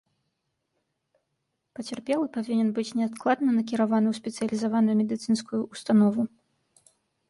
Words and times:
Пацярпелы 1.81 2.25
павінен 2.39 2.69
быць 2.79 2.87
неадкладна 3.03 3.49
накіраваны 3.61 4.07
ў 4.15 4.19
спецыялізаваную 4.23 4.95
медыцынскую 5.07 5.61
ўстанову. 5.73 6.23